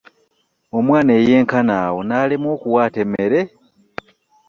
Omwana 0.77 1.11
eyenkana 1.19 1.73
awo 1.85 1.99
n'alemwa 2.07 2.51
n'okuwaata 2.53 2.97
emmere! 3.05 3.41